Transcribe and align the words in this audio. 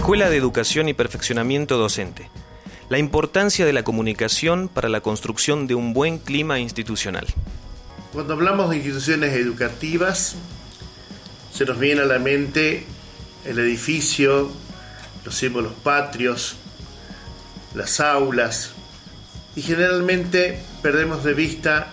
Escuela 0.00 0.30
de 0.30 0.38
Educación 0.38 0.88
y 0.88 0.94
Perfeccionamiento 0.94 1.76
Docente. 1.76 2.30
La 2.88 2.96
importancia 2.96 3.66
de 3.66 3.74
la 3.74 3.84
comunicación 3.84 4.68
para 4.68 4.88
la 4.88 5.02
construcción 5.02 5.66
de 5.66 5.74
un 5.74 5.92
buen 5.92 6.18
clima 6.18 6.58
institucional. 6.58 7.26
Cuando 8.14 8.32
hablamos 8.32 8.70
de 8.70 8.76
instituciones 8.76 9.34
educativas, 9.34 10.36
se 11.52 11.66
nos 11.66 11.78
viene 11.78 12.00
a 12.00 12.06
la 12.06 12.18
mente 12.18 12.86
el 13.44 13.58
edificio, 13.58 14.50
los 15.26 15.34
símbolos 15.34 15.74
patrios, 15.84 16.56
las 17.74 18.00
aulas, 18.00 18.72
y 19.54 19.60
generalmente 19.60 20.62
perdemos 20.82 21.22
de 21.24 21.34
vista 21.34 21.92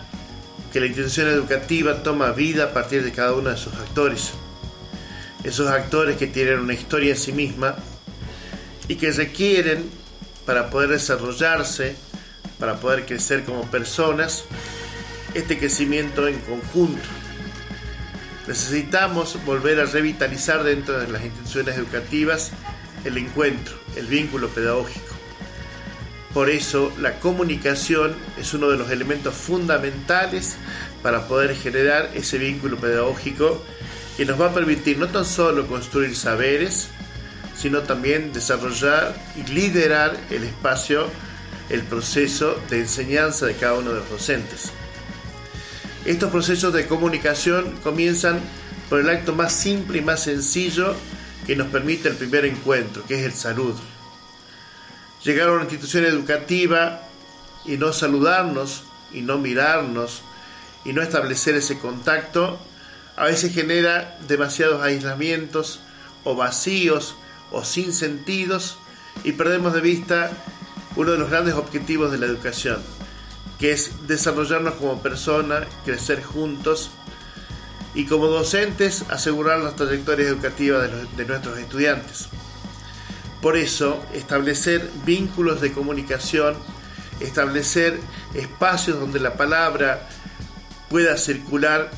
que 0.71 0.80
la 0.80 0.86
institución 0.86 1.28
educativa 1.28 2.04
toma 2.04 2.32
vida 2.32 2.64
a 2.64 2.74
partir 2.74 3.04
de 3.04 3.12
cada 3.12 3.34
uno 3.34 3.50
de 3.50 3.58
sus 3.58 3.74
actores. 3.74 4.32
Esos 5.44 5.67
actores 5.67 6.16
que 6.16 6.27
tienen 6.27 6.59
una 6.59 6.73
historia 6.73 7.12
en 7.12 7.17
sí 7.17 7.34
misma 7.34 7.76
y 8.88 8.96
que 8.96 9.12
requieren 9.12 9.90
para 10.46 10.70
poder 10.70 10.90
desarrollarse, 10.90 11.95
para 12.59 12.80
poder 12.80 13.05
crecer 13.05 13.44
como 13.44 13.70
personas, 13.70 14.45
este 15.34 15.58
crecimiento 15.58 16.28
en 16.28 16.40
conjunto. 16.40 17.08
Necesitamos 18.48 19.44
volver 19.45 19.80
a 19.80 19.86
revitalizar 19.86 20.64
dentro 20.64 20.98
de 21.00 21.09
las 21.09 21.23
instituciones 21.23 21.76
educativas 21.78 22.52
el 23.04 23.18
encuentro, 23.18 23.76
el 23.95 24.08
vínculo 24.08 24.48
pedagógico. 24.50 25.16
Por 26.34 26.50
eso 26.50 26.94
la 27.00 27.20
comunicación 27.20 28.16
es 28.38 28.54
uno 28.54 28.70
de 28.70 28.78
los 28.78 28.90
elementos 28.90 29.34
fundamentales 29.34 30.56
para 31.02 31.28
poder 31.28 31.56
generar 31.56 32.12
ese 32.14 32.38
vínculo 32.38 32.78
pedagógico 32.78 33.64
que 34.16 34.26
nos 34.26 34.40
va 34.40 34.48
a 34.48 34.54
permitir 34.54 34.98
no 34.98 35.08
tan 35.08 35.26
solo 35.26 35.67
construir 35.67 36.16
saberes, 36.16 36.89
sino 37.58 37.81
también 37.81 38.33
desarrollar 38.33 39.16
y 39.36 39.44
liderar 39.50 40.16
el 40.30 40.44
espacio, 40.44 41.09
el 41.69 41.81
proceso 41.81 42.59
de 42.69 42.81
enseñanza 42.81 43.47
de 43.47 43.55
cada 43.55 43.73
uno 43.73 43.91
de 43.91 43.99
los 44.02 44.09
docentes. 44.09 44.72
Estos 46.05 46.31
procesos 46.31 46.72
de 46.73 46.86
comunicación 46.86 47.75
comienzan 47.83 48.39
por 48.89 48.99
el 49.02 49.09
acto 49.09 49.33
más 49.33 49.52
simple 49.53 49.97
y 49.97 50.02
más 50.02 50.23
sencillo 50.23 50.95
que 51.45 51.55
nos 51.55 51.67
permite 51.67 52.09
el 52.09 52.16
primer 52.16 52.45
encuentro, 52.45 53.03
que 53.05 53.16
es 53.16 53.25
el 53.25 53.33
saludo. 53.33 53.80
Llegar 55.23 55.49
a 55.49 55.53
una 55.53 55.64
institución 55.64 56.05
educativa 56.05 57.02
y 57.66 57.77
no 57.77 57.92
saludarnos 57.92 58.83
y 59.11 59.21
no 59.21 59.38
mirarnos 59.39 60.21
y 60.86 60.94
no 60.94 61.02
establecer 61.02 61.55
ese 61.55 61.80
contacto 61.80 62.59
a 63.17 63.25
veces 63.25 63.53
genera 63.53 64.17
demasiados 64.27 64.81
aislamientos 64.83 65.80
o 66.23 66.36
vacíos 66.36 67.16
o 67.52 67.64
sin 67.64 67.94
sentidos 67.94 68.78
y 69.23 69.34
perdemos 69.34 69.73
de 69.73 69.81
vista 69.81 70.31
uno 70.95 71.12
de 71.12 71.17
los 71.17 71.30
grandes 71.30 71.54
objetivos 71.54 72.12
de 72.12 72.17
la 72.17 72.26
educación, 72.26 72.81
que 73.59 73.72
es 73.72 74.08
desarrollarnos 74.08 74.76
como 74.76 75.02
personas, 75.02 75.66
crecer 75.86 76.23
juntos 76.23 76.92
y 77.94 78.06
como 78.06 78.28
docentes 78.28 79.04
asegurar 79.09 79.59
las 79.59 79.76
trayectorias 79.76 80.30
educativas 80.30 80.89
de, 80.92 81.06
de 81.16 81.26
nuestros 81.26 81.58
estudiantes. 81.58 82.28
Por 83.42 83.58
eso, 83.58 84.04
establecer 84.14 84.89
vínculos 85.06 85.61
de 85.61 85.72
comunicación, 85.72 86.56
establecer 87.20 88.00
espacios 88.34 89.00
donde 89.00 89.20
la 89.20 89.36
palabra 89.36 90.08
pueda 90.89 91.17
circular 91.17 91.92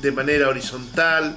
de 0.00 0.12
manera 0.12 0.48
horizontal, 0.48 1.36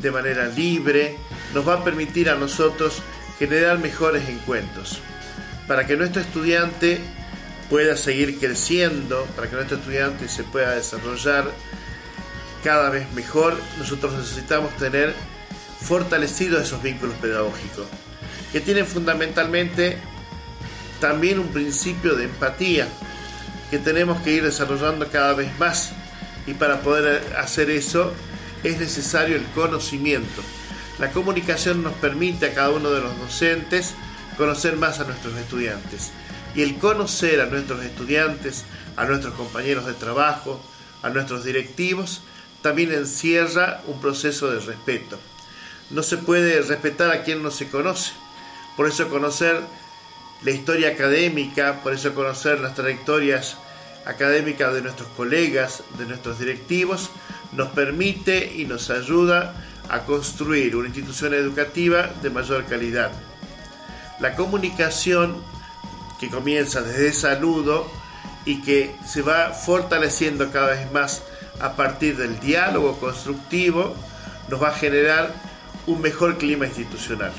de 0.00 0.10
manera 0.10 0.46
libre, 0.46 1.18
nos 1.54 1.66
va 1.66 1.74
a 1.74 1.84
permitir 1.84 2.30
a 2.30 2.36
nosotros 2.36 3.02
generar 3.38 3.78
mejores 3.78 4.28
encuentros. 4.28 5.00
Para 5.66 5.86
que 5.86 5.96
nuestro 5.96 6.22
estudiante 6.22 7.00
pueda 7.70 7.96
seguir 7.96 8.38
creciendo, 8.38 9.26
para 9.36 9.48
que 9.48 9.56
nuestro 9.56 9.78
estudiante 9.78 10.28
se 10.28 10.44
pueda 10.44 10.74
desarrollar 10.74 11.50
cada 12.64 12.90
vez 12.90 13.10
mejor, 13.12 13.56
nosotros 13.78 14.14
necesitamos 14.14 14.74
tener 14.76 15.14
fortalecidos 15.80 16.62
esos 16.62 16.82
vínculos 16.82 17.14
pedagógicos, 17.16 17.86
que 18.52 18.60
tienen 18.60 18.86
fundamentalmente 18.86 19.98
también 21.00 21.38
un 21.38 21.48
principio 21.48 22.16
de 22.16 22.24
empatía, 22.24 22.88
que 23.70 23.78
tenemos 23.78 24.20
que 24.22 24.32
ir 24.32 24.42
desarrollando 24.42 25.08
cada 25.08 25.34
vez 25.34 25.56
más 25.58 25.92
y 26.46 26.54
para 26.54 26.80
poder 26.80 27.36
hacer 27.36 27.70
eso 27.70 28.12
es 28.64 28.78
necesario 28.78 29.36
el 29.36 29.44
conocimiento. 29.54 30.42
La 30.98 31.12
comunicación 31.12 31.84
nos 31.84 31.92
permite 31.94 32.46
a 32.46 32.54
cada 32.54 32.70
uno 32.70 32.90
de 32.90 33.00
los 33.00 33.16
docentes 33.18 33.94
conocer 34.36 34.76
más 34.76 34.98
a 34.98 35.04
nuestros 35.04 35.36
estudiantes. 35.36 36.10
Y 36.56 36.62
el 36.62 36.76
conocer 36.78 37.40
a 37.40 37.46
nuestros 37.46 37.84
estudiantes, 37.84 38.64
a 38.96 39.04
nuestros 39.04 39.34
compañeros 39.34 39.86
de 39.86 39.94
trabajo, 39.94 40.60
a 41.02 41.10
nuestros 41.10 41.44
directivos, 41.44 42.22
también 42.62 42.92
encierra 42.92 43.80
un 43.86 44.00
proceso 44.00 44.50
de 44.50 44.58
respeto. 44.58 45.18
No 45.90 46.02
se 46.02 46.18
puede 46.18 46.60
respetar 46.62 47.12
a 47.12 47.22
quien 47.22 47.44
no 47.44 47.52
se 47.52 47.68
conoce. 47.68 48.10
Por 48.76 48.88
eso 48.88 49.08
conocer 49.08 49.60
la 50.42 50.50
historia 50.50 50.90
académica, 50.90 51.80
por 51.84 51.94
eso 51.94 52.12
conocer 52.12 52.60
las 52.60 52.74
trayectorias 52.74 53.56
académica 54.04 54.72
de 54.72 54.82
nuestros 54.82 55.08
colegas, 55.10 55.84
de 55.96 56.06
nuestros 56.06 56.40
directivos, 56.40 57.10
nos 57.52 57.68
permite 57.68 58.52
y 58.56 58.64
nos 58.64 58.90
ayuda 58.90 59.54
a 59.88 60.00
construir 60.00 60.76
una 60.76 60.88
institución 60.88 61.34
educativa 61.34 62.10
de 62.22 62.30
mayor 62.30 62.64
calidad. 62.64 63.10
La 64.20 64.34
comunicación 64.34 65.42
que 66.18 66.28
comienza 66.28 66.82
desde 66.82 67.12
saludo 67.12 67.90
y 68.44 68.62
que 68.62 68.96
se 69.06 69.22
va 69.22 69.52
fortaleciendo 69.52 70.50
cada 70.50 70.68
vez 70.68 70.90
más 70.92 71.22
a 71.60 71.74
partir 71.76 72.16
del 72.16 72.38
diálogo 72.40 72.98
constructivo, 72.98 73.94
nos 74.48 74.62
va 74.62 74.68
a 74.68 74.74
generar 74.74 75.34
un 75.86 76.00
mejor 76.00 76.38
clima 76.38 76.66
institucional. 76.66 77.32